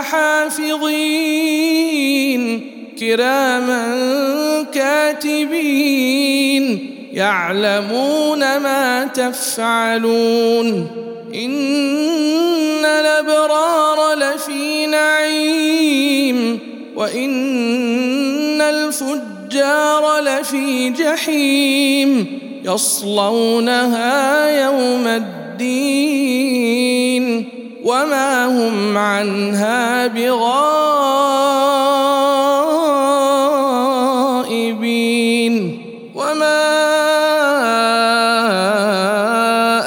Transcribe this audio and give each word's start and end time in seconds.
عليكم 0.00 0.50
لحافظين 0.60 2.40
كراما 3.00 4.66
كاتبين 4.72 6.64
يعلمون 7.12 8.38
ما 8.38 9.04
تفعلون. 9.14 10.86
إن 11.34 12.84
الأبرار 12.84 14.14
لفي 14.14 14.86
نعيم 14.86 16.58
وإن 16.96 18.60
الفجار 18.60 20.20
لفي 20.20 20.90
جحيم 20.90 22.40
يصلونها 22.64 24.50
يوم 24.64 24.79
وما 27.90 28.46
هم 28.46 28.98
عنها 28.98 30.06
بغائبين. 30.06 30.60
وما 36.14 36.60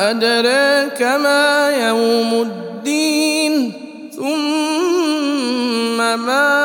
أدراك 0.09 1.02
ما 1.02 1.72
يوم 1.88 2.42
الدين. 2.42 3.74
ثم 4.16 5.98
ما 5.98 6.64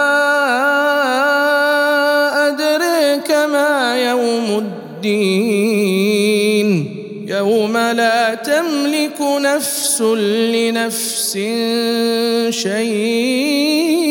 الدين. 4.59 6.17
يوم 7.39 7.77
لا 7.78 8.34
تملك 8.34 9.20
نفس 9.20 10.03
لنفس 10.53 11.33
شيئا 12.50 14.08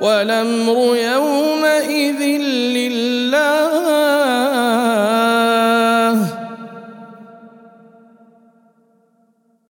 والأمر 0.00 0.96
يومئذ 0.96 2.22
لله 2.40 3.05